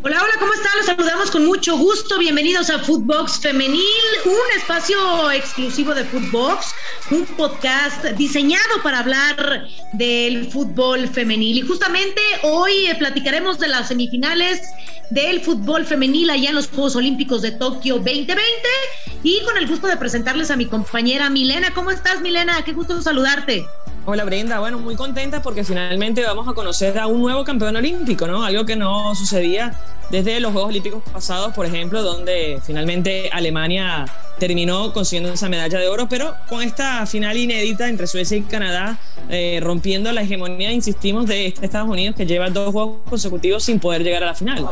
[0.00, 0.70] Hola, hola, ¿cómo están?
[0.76, 2.20] Los saludamos con mucho gusto.
[2.20, 3.82] Bienvenidos a Footbox Femenil,
[4.26, 6.72] un espacio exclusivo de Footbox,
[7.10, 11.58] un podcast diseñado para hablar del fútbol femenil.
[11.58, 14.62] Y justamente hoy eh, platicaremos de las semifinales
[15.10, 18.40] del fútbol femenil allá en los Juegos Olímpicos de Tokio 2020
[19.24, 21.74] y con el gusto de presentarles a mi compañera Milena.
[21.74, 22.62] ¿Cómo estás, Milena?
[22.64, 23.66] Qué gusto saludarte.
[24.10, 28.26] Hola Brenda, bueno, muy contenta porque finalmente vamos a conocer a un nuevo campeón olímpico,
[28.26, 28.42] ¿no?
[28.42, 29.78] Algo que no sucedía
[30.10, 34.06] desde los Juegos Olímpicos pasados, por ejemplo, donde finalmente Alemania
[34.38, 38.98] terminó consiguiendo esa medalla de oro, pero con esta final inédita entre Suecia y Canadá,
[39.28, 44.02] eh, rompiendo la hegemonía, insistimos, de Estados Unidos que lleva dos juegos consecutivos sin poder
[44.04, 44.66] llegar a la final.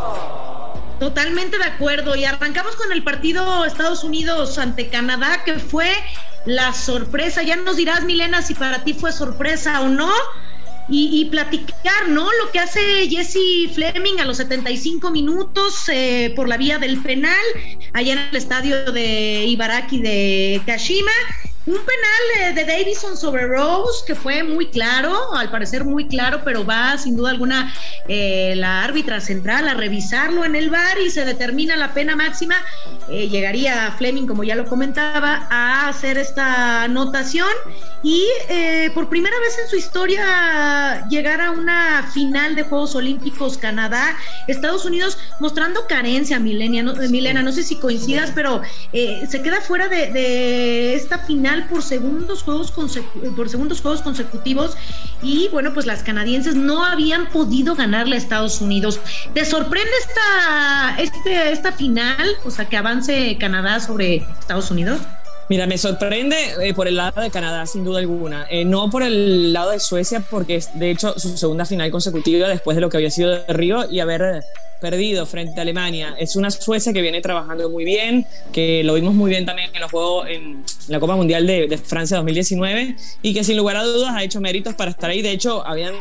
[0.98, 2.16] Totalmente de acuerdo.
[2.16, 5.90] Y arrancamos con el partido Estados Unidos ante Canadá, que fue
[6.46, 7.42] la sorpresa.
[7.42, 10.10] Ya nos dirás, Milena, si para ti fue sorpresa o no.
[10.88, 12.26] Y, platicar, ¿no?
[12.44, 17.34] Lo que hace Jesse Fleming a los 75 minutos eh, por la vía del penal,
[17.92, 21.10] allá en el estadio de Ibaraki de Kashima.
[21.66, 26.64] Un penal de Davison sobre Rose que fue muy claro, al parecer muy claro, pero
[26.64, 27.74] va sin duda alguna
[28.06, 32.54] eh, la árbitra central a revisarlo en el bar y se determina la pena máxima.
[33.10, 37.50] Eh, llegaría Fleming, como ya lo comentaba, a hacer esta anotación
[38.04, 43.58] y eh, por primera vez en su historia llegar a una final de Juegos Olímpicos
[43.58, 49.60] Canadá, Estados Unidos mostrando carencia, Milena, no, Milena, no sé si coincidas, pero se queda
[49.60, 52.72] fuera de, de esta final por segundos juegos,
[53.34, 54.76] por segundos juegos consecutivos
[55.22, 59.00] y bueno, pues las canadienses no habían podido ganarle a Estados Unidos.
[59.34, 65.00] ¿Te sorprende esta, este, esta final, o sea, que avance Canadá sobre Estados Unidos?
[65.48, 68.46] Mira, me sorprende eh, por el lado de Canadá, sin duda alguna.
[68.50, 72.48] Eh, no por el lado de Suecia, porque es de hecho su segunda final consecutiva
[72.48, 74.42] después de lo que había sido de Río y haber
[74.80, 76.16] perdido frente a Alemania.
[76.18, 79.80] Es una Suecia que viene trabajando muy bien, que lo vimos muy bien también en
[79.80, 83.84] los Juegos, en la Copa Mundial de, de Francia 2019 y que sin lugar a
[83.84, 85.22] dudas ha hecho méritos para estar ahí.
[85.22, 85.94] De hecho, habían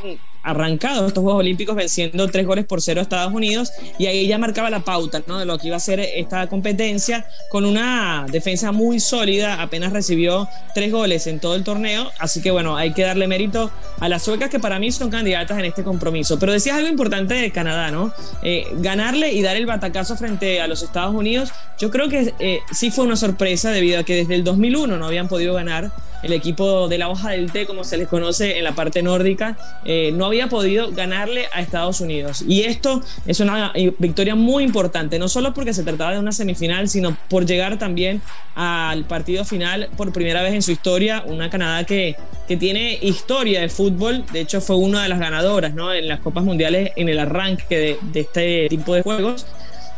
[0.46, 4.38] arrancado estos Juegos Olímpicos venciendo tres goles por cero a Estados Unidos y ahí ya
[4.38, 5.40] marcaba la pauta ¿no?
[5.40, 10.48] de lo que iba a ser esta competencia con una defensa muy sólida, apenas recibió
[10.74, 14.24] tres goles en todo el torneo, así que bueno, hay que darle mérito a las
[14.24, 16.38] suecas que para mí son candidatas en este compromiso.
[16.38, 18.14] Pero decías algo importante de Canadá, ¿no?
[18.44, 22.60] Eh, ganarle y dar el batacazo frente a los Estados Unidos, yo creo que eh,
[22.72, 25.92] sí fue una sorpresa debido a que desde el 2001 no habían podido ganar
[26.24, 29.58] el equipo de la hoja del té, como se les conoce en la parte nórdica,
[29.86, 32.44] eh, no había podido ganarle a Estados Unidos.
[32.48, 36.90] Y esto es una victoria muy importante, no solo porque se trataba de una semifinal,
[36.90, 38.22] sino por llegar también
[38.56, 42.16] al partido final por primera vez en su historia, una Canadá que,
[42.48, 45.94] que tiene historia de fútbol, de hecho fue una de las ganadoras ¿no?
[45.94, 49.46] en las Copas Mundiales en el arranque de, de este tipo de juegos.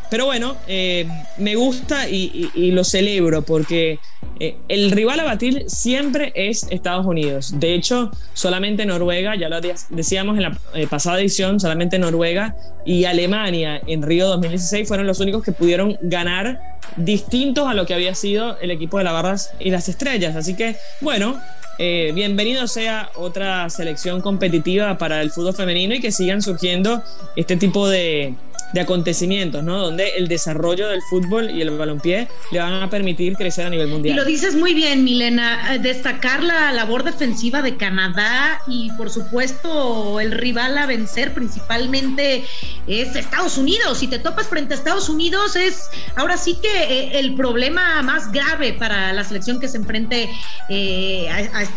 [0.10, 1.08] Pero bueno, eh,
[1.38, 4.00] me gusta y, lo celebro porque
[4.40, 7.60] eh, el rival a batir siempre es Estados Unidos.
[7.60, 9.60] De hecho, solamente Noruega, ya lo
[9.90, 15.20] decíamos en la eh, pasada edición, solamente Noruega y Alemania en Río 2016 fueron los
[15.20, 16.60] únicos que pudieron ganar
[16.96, 20.36] distintos a lo que había sido el equipo de las barras y las estrellas.
[20.36, 21.40] Así que, bueno,
[21.80, 27.04] bienvenido sea otra selección competitiva para el fútbol femenino y que sigan surgiendo
[27.36, 28.34] este tipo de,
[28.74, 29.82] de acontecimientos, ¿no?
[29.82, 33.88] Donde el desarrollo del fútbol y el balompié le van a permitir crecer a nivel
[33.88, 34.16] mundial.
[34.16, 39.10] Y lo dices muy bien, Milena, eh, destacar la labor defensiva de Canadá y por
[39.10, 42.44] supuesto el rival a vencer principalmente
[42.88, 44.00] es Estados Unidos.
[44.00, 48.32] Si te topas frente a Estados Unidos es ahora sí que eh, el problema más
[48.32, 50.30] grave para la selección que se enfrente
[50.70, 51.28] eh,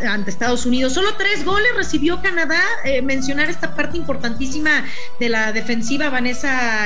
[0.08, 0.92] ante Estados Unidos.
[0.92, 2.60] Solo tres goles recibió Canadá.
[3.02, 4.84] mencionar esta parte importantísima
[5.20, 6.79] de la defensiva Vanessa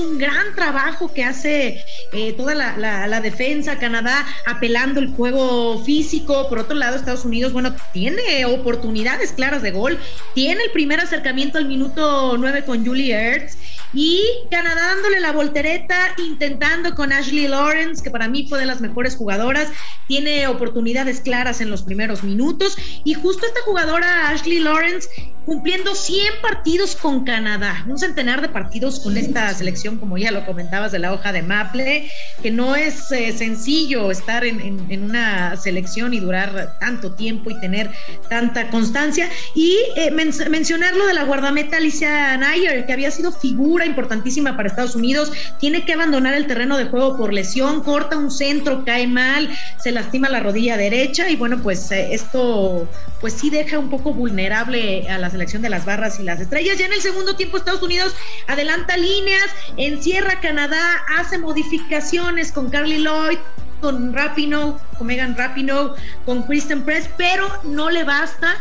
[0.00, 1.80] Un gran trabajo que hace
[2.12, 7.74] eh, toda la, defensa, Canadá apelando el juego físico, por otro lado Estados Unidos, bueno,
[7.92, 9.98] tiene oportunidades claras de gol,
[10.34, 13.56] tiene el primer acercamiento al minuto 9 con Julie Ertz
[13.92, 14.20] y
[14.50, 19.16] Canadá dándole la voltereta, intentando con Ashley Lawrence, que para mí fue de las mejores
[19.16, 19.68] jugadoras,
[20.08, 22.76] tiene oportunidades claras en los primeros minutos.
[23.04, 25.08] Y justo esta jugadora Ashley Lawrence
[25.46, 30.44] cumpliendo 100 partidos con Canadá, un centenar de partidos con esta selección, como ya lo
[30.44, 32.10] comentabas, de la hoja de Maple,
[32.42, 37.90] que no es eh, sencillo estar en, una selección y durar tanto tiempo y tener
[38.28, 39.30] tanta constancia.
[39.54, 44.68] Y eh, mencionar lo de la guardameta Alicia Nayer, que había sido figura importantísima para
[44.68, 49.06] Estados Unidos, tiene que abandonar el terreno de juego por lesión, corta un centro, cae
[49.06, 52.88] mal, se lastima la rodilla derecha y bueno, pues eh, esto
[53.20, 56.78] pues sí deja un poco vulnerable a la selección de las barras y las estrellas.
[56.78, 58.14] Ya en el segundo tiempo Estados Unidos
[58.46, 59.44] adelanta líneas,
[59.76, 60.82] encierra Canadá,
[61.18, 63.38] hace modificaciones con Carly Lloyd,
[63.80, 65.94] con Rapino, con Megan Rapino,
[66.24, 68.56] con Kristen Press, pero no le basta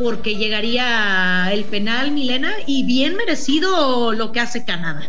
[0.00, 5.08] porque llegaría el penal, Milena, y bien merecido lo que hace Canadá.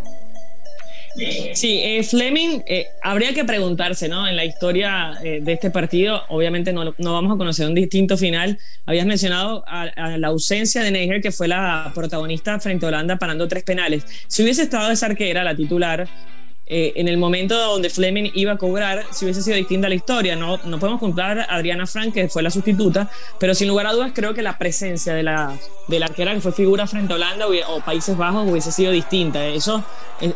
[1.53, 4.27] Sí, eh, Fleming, eh, habría que preguntarse, ¿no?
[4.27, 8.17] En la historia eh, de este partido, obviamente no, no, vamos a conocer un distinto
[8.17, 8.59] final.
[8.85, 13.63] Habías mencionado la ausencia de Neger, que fue la protagonista frente a Holanda parando tres
[13.63, 14.05] penales.
[14.27, 16.07] Si hubiese estado esa arquera, la titular,
[16.69, 20.35] eh, en el momento donde Fleming iba a cobrar, si hubiese sido distinta la historia.
[20.35, 23.09] No, no podemos contar a Adriana Frank, que fue la sustituta,
[23.39, 26.41] pero sin lugar a dudas creo que la presencia de la, de la arquera que
[26.41, 29.45] fue figura frente a Holanda o Países Bajos hubiese sido distinta.
[29.45, 29.81] Eso,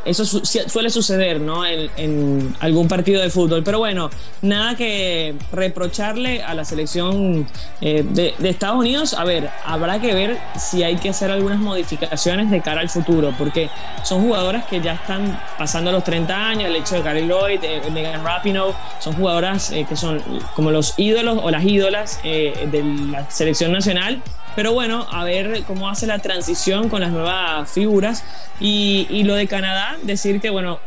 [0.06, 1.66] eso suele suceder ¿no?
[1.66, 3.64] En, algún partido de fútbol.
[3.64, 4.10] Pero bueno,
[4.42, 7.46] nada que reprocharle a la selección
[7.82, 9.14] eh, de, de Estados Unidos.
[9.14, 13.34] A ver, habrá que ver si hay que hacer algunas modificaciones de cara al futuro,
[13.38, 13.70] porque
[14.04, 17.82] son jugadoras que ya están pasando los 30 años, el hecho de Gary Lloyd, eh,
[17.92, 20.22] Megan Rapinoe, son jugadoras eh, que son
[20.56, 24.22] como los ídolos o las ídolas eh, de la selección nacional.
[24.56, 28.24] Pero bueno, a ver cómo hace la transición con las nuevas figuras.
[28.60, 30.80] Y, y lo de Canadá, decir que bueno,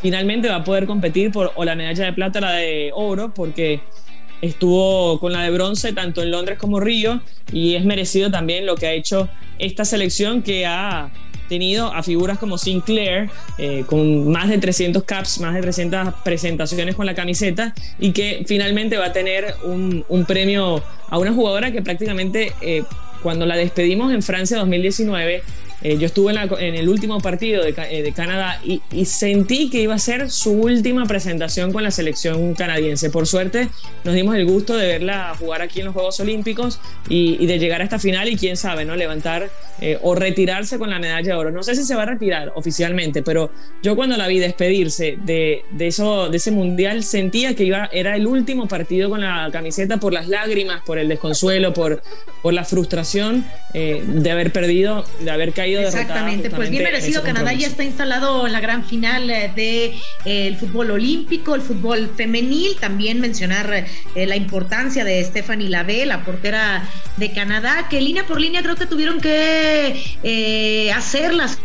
[0.00, 3.32] finalmente va a poder competir por o la medalla de plata o la de oro,
[3.34, 3.80] porque
[4.40, 7.22] estuvo con la de bronce tanto en Londres como Río
[7.52, 9.28] y es merecido también lo que ha hecho
[9.58, 11.10] esta selección que ha
[11.48, 16.94] tenido a figuras como Sinclair, eh, con más de 300 caps, más de 300 presentaciones
[16.94, 21.82] con la camiseta, y que finalmente va a tener un, premio a una jugadora que
[21.82, 22.82] prácticamente eh,
[23.22, 25.42] cuando la despedimos en Francia 2019,
[25.82, 29.98] eh, yo estuve en, el último partido de, eh, Canadá y, sentí que iba a
[29.98, 33.10] ser su última presentación con la selección canadiense.
[33.10, 33.68] Por suerte
[34.04, 37.82] nos dimos el gusto de verla jugar aquí en los Juegos Olímpicos y, de llegar
[37.82, 38.96] a esta final y quién sabe, ¿no?
[38.96, 39.50] Levantar
[39.80, 41.50] eh, o retirarse con la medalla de oro.
[41.50, 43.50] No sé si se va a retirar oficialmente, pero
[43.82, 48.26] yo cuando la vi despedirse de, eso, de ese mundial sentía que iba, era el
[48.26, 52.02] último partido con la camiseta por las lágrimas, por el desconsuelo, por,
[52.42, 53.44] por la frustración
[53.74, 57.22] de haber perdido, de haber caído Exactamente, pues bien merecido.
[57.22, 61.62] Canadá ya está instalado en la gran final del eh, de, eh, fútbol olímpico, el
[61.62, 62.76] fútbol femenil.
[62.80, 68.40] También mencionar eh, la importancia de Stephanie Lave, la portera de Canadá, que línea por
[68.40, 71.58] línea creo que tuvieron que hacer las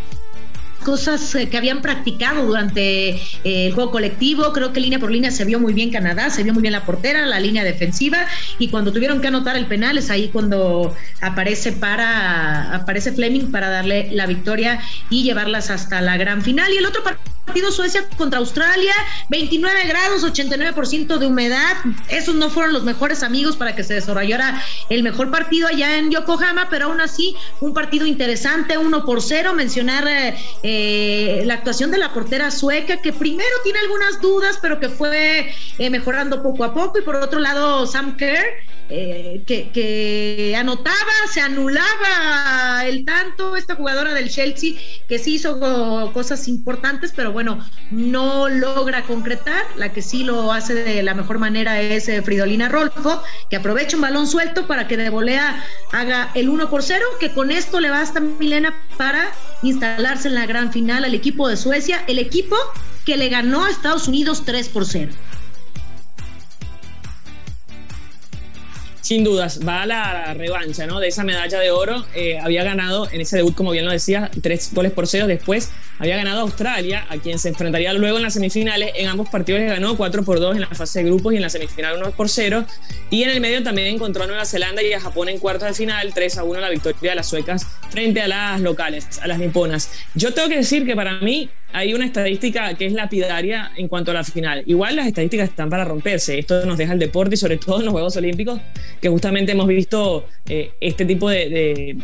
[0.81, 4.51] cosas eh, que habían practicado durante eh, el juego colectivo.
[4.54, 6.86] Creo que línea por línea se vio muy bien Canadá, se vio muy bien la
[6.86, 8.28] portera, la línea defensiva
[8.60, 13.69] y cuando tuvieron que anotar el penal es ahí cuando aparece para aparece Fleming para
[13.69, 16.72] darle la victoria y llevarlas hasta la gran final.
[16.74, 17.31] Y el otro partido
[17.71, 18.94] Suecia contra Australia,
[19.30, 21.77] 29 grados, 89% de humedad.
[22.09, 26.12] Esos no fueron los mejores amigos para que se desarrollara el mejor partido allá en
[26.12, 29.53] Yokohama, pero aún así un partido interesante, uno por cero.
[29.53, 30.06] Mencionar
[30.63, 35.54] eh, la actuación de la portera sueca, que primero tiene algunas dudas, pero que fue
[35.77, 37.00] eh, mejorando poco a poco.
[37.00, 38.45] Y por otro lado, Sam Kerr,
[38.93, 40.95] eh, que, anotaba,
[41.31, 44.73] se anulaba el tanto, esta jugadora del Chelsea,
[45.07, 49.63] que sí hizo cosas importantes, pero bueno, no logra concretar.
[49.77, 54.01] La que sí lo hace de la mejor manera es Fridolina Rolfo, que aprovecha un
[54.01, 55.63] balón suelto para que de volea
[55.94, 59.31] haga el 1 por 0, que con esto le basta Milena para
[59.63, 62.57] instalarse en la gran final al equipo de Suecia, el equipo
[63.06, 65.13] que le ganó a Estados Unidos 3 por 0.
[69.11, 71.01] Sin dudas, va a la revancha ¿no?
[71.01, 72.06] de esa medalla de oro.
[72.15, 75.27] Eh, había ganado en ese debut, como bien lo decía, tres goles por cero.
[75.27, 78.91] Después había ganado Australia, a quien se enfrentaría luego en las semifinales.
[78.95, 81.49] En ambos partidos ganó 4 por 2 en la fase de grupos y en la
[81.49, 82.63] semifinal 1 por 0.
[83.09, 85.73] Y en el medio también encontró a Nueva Zelanda y a Japón en cuartos de
[85.73, 89.39] final, 3 a 1 la victoria de las suecas frente a las locales, a las
[89.39, 89.91] niponas.
[90.15, 94.11] Yo tengo que decir que para mí hay una estadística que es lapidaria en cuanto
[94.11, 94.63] a la final.
[94.66, 96.37] Igual las estadísticas están para romperse.
[96.40, 98.59] Esto nos deja el deporte y sobre todo en los Juegos Olímpicos,
[98.99, 101.97] que justamente hemos visto eh, este tipo de,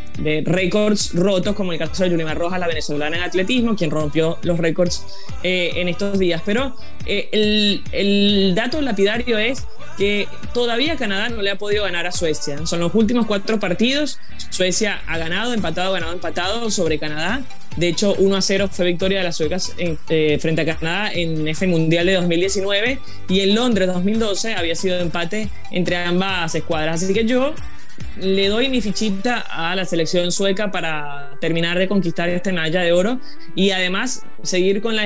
[0.45, 4.57] récords rotos, como el caso de Yulimar Rojas, la venezolana en atletismo, quien rompió los
[4.57, 5.05] récords
[5.43, 6.41] eh, en estos días.
[6.45, 9.65] Pero eh, el, dato lapidario es
[9.97, 12.65] que todavía Canadá no le ha podido ganar a Suecia.
[12.65, 14.19] Son los últimos cuatro partidos.
[14.49, 17.41] Suecia ha ganado, empatado, ganado, empatado sobre Canadá.
[17.77, 19.25] De hecho, 1 a 0 fue victoria de
[19.59, 19.75] suecas
[20.09, 22.99] eh, frente a Canadá en ese Mundial de 2019
[23.29, 27.03] y en Londres 2012 había sido empate entre ambas escuadras.
[27.03, 27.53] Así que yo
[28.19, 32.91] le doy mi fichita a la selección sueca para terminar de conquistar esta medalla de
[32.91, 33.19] oro
[33.55, 35.03] y además seguir con, la,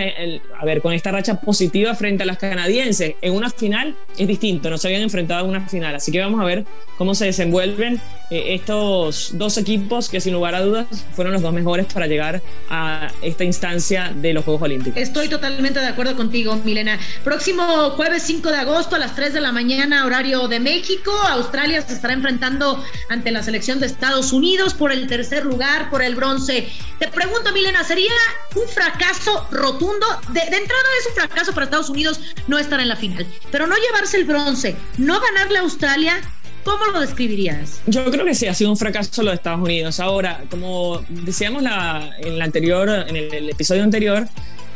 [0.59, 3.15] a ver, con esta racha positiva frente a las canadienses.
[3.21, 6.39] En una final es distinto, no se habían enfrentado en una final, así que vamos
[6.41, 6.65] a ver
[6.97, 11.53] cómo se desenvuelven eh, estos dos equipos que sin lugar a dudas fueron los dos
[11.53, 15.01] mejores para llegar a esta instancia de los Juegos Olímpicos.
[15.01, 16.99] Estoy totalmente de acuerdo contigo, Milena.
[17.23, 21.81] Próximo jueves 5 de agosto a las 3 de la mañana, horario de México, Australia
[21.81, 26.15] se estará enfrentando ante la selección de Estados Unidos por el tercer lugar, por el
[26.15, 26.69] bronce.
[26.99, 28.11] Te pregunto, Milena, ¿sería
[28.55, 30.05] un fracaso rotundo?
[30.29, 33.75] De, entrada es un fracaso para Estados Unidos no estar en la final, pero no
[33.75, 36.21] llevarse el bronce, no ganarle a Australia.
[36.63, 37.81] ¿Cómo lo describirías?
[37.87, 39.99] Yo creo que sí, ha sido un fracaso lo de Estados Unidos.
[39.99, 44.27] Ahora, como decíamos en, la anterior, en el episodio anterior,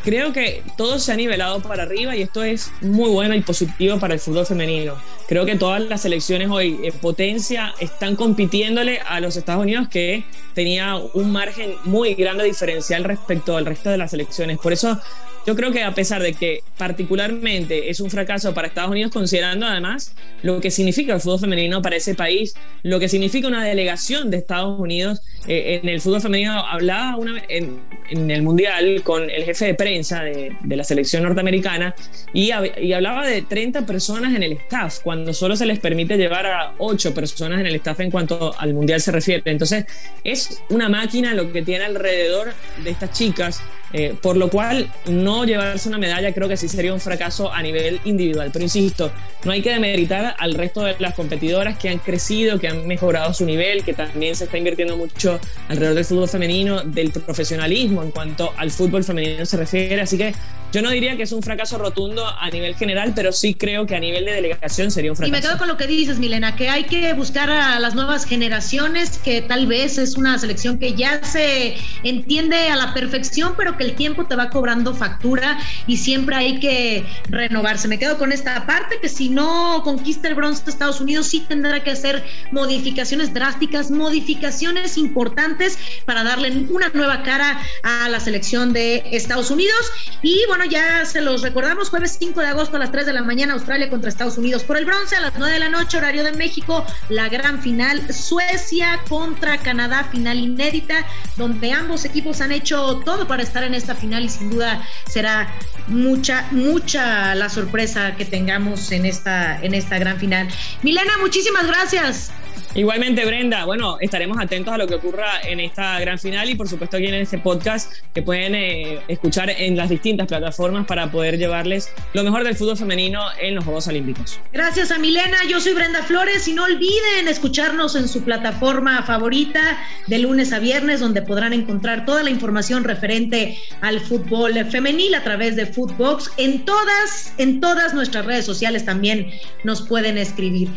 [0.06, 4.00] creo que todo se ha nivelado para arriba y esto es muy bueno y positivo
[4.00, 4.94] para el fútbol femenino.
[5.28, 10.24] Creo que todas las selecciones hoy en potencia están compitiéndole a los Estados Unidos que
[10.54, 14.60] tenía un margen muy grande diferencial respecto al resto de las selecciones.
[14.60, 15.02] Por eso
[15.46, 19.66] yo creo que a pesar de que particularmente es un fracaso para Estados Unidos, considerando
[19.66, 24.32] además lo que significa el fútbol femenino para ese país, lo que significa una delegación
[24.32, 29.30] de Estados Unidos eh, en el fútbol femenino, hablaba una, en, en, el Mundial con
[29.30, 31.94] el jefe de prensa de, de la selección norteamericana
[32.34, 36.48] y, y, hablaba de 30 personas en el staff, cuando solo se les permite llevar
[36.48, 39.44] a 8 personas en el staff en cuanto al Mundial se refiere.
[39.46, 39.86] Entonces
[40.24, 43.62] es una máquina lo que tiene alrededor de estas chicas
[43.98, 47.62] eh, por lo cual, no llevarse una medalla creo que sí sería un fracaso a
[47.62, 48.50] nivel individual.
[48.52, 49.10] Pero insisto,
[49.46, 53.34] no hay que demeritar al resto de las competidoras que han crecido, que han mejorado
[53.34, 58.12] su nivel, que también se está invirtiendo mucho alrededor del fútbol femenino, del profesionalismo en
[58.12, 60.02] cuanto al fútbol femenino se refiere.
[60.02, 60.36] Así que
[60.76, 63.96] yo no diría que es un fracaso rotundo a nivel general, pero sí creo que
[63.96, 65.30] a nivel de delegación sería un fracaso.
[65.30, 68.26] Y me quedo con lo que dices, Milena, que hay que buscar a las nuevas
[68.26, 73.78] generaciones, que tal vez es una selección que ya se entiende a la perfección, pero
[73.78, 77.88] que el tiempo te va cobrando factura y siempre hay que renovarse.
[77.88, 81.46] Me quedo con esta parte, que si no conquista el bronce de Estados Unidos, sí
[81.48, 88.74] tendrá que hacer modificaciones drásticas, modificaciones importantes para darle una nueva cara a la selección
[88.74, 89.90] de Estados Unidos.
[90.22, 93.24] Y bueno, ya se los recordamos, jueves 5 de agosto a las 3 de la
[93.24, 96.24] mañana, Australia contra Estados Unidos por el bronce, a las 9 de la noche, horario
[96.24, 101.06] de México, la gran final, Suecia contra Canadá, final inédita,
[101.38, 105.54] donde ambos equipos han hecho todo para estar en esta final y sin duda será
[105.88, 110.48] mucha, mucha la sorpresa que tengamos en esta, en esta gran final.
[110.84, 112.32] Milena, muchísimas gracias.
[112.76, 116.68] Igualmente, Brenda, bueno, estaremos atentos a lo que ocurra en esta gran final y por
[116.68, 121.38] supuesto aquí en este podcast que pueden eh, escuchar en las distintas plataformas para poder
[121.38, 124.42] llevarles lo mejor del fútbol femenino en los Juegos Olímpicos.
[124.52, 129.82] Gracias a Milena, yo soy Brenda Flores y no olviden escucharnos en su plataforma favorita
[130.08, 135.24] de lunes a viernes donde podrán encontrar toda la información referente al fútbol femenil a
[135.24, 136.30] través de Footbox.
[136.36, 139.32] En todas, en todas nuestras redes sociales también
[139.64, 140.68] nos pueden escribir.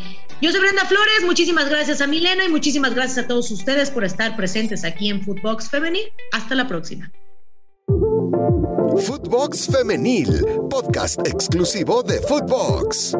[0.40, 4.04] Yo soy Brenda Flores, muchísimas gracias a Milena y muchísimas gracias a todos ustedes por
[4.04, 6.02] estar presentes aquí en Footbox Femenil.
[6.32, 7.10] Hasta la próxima.
[9.06, 13.14] Footbox Femenil, podcast exclusivo de Footbox.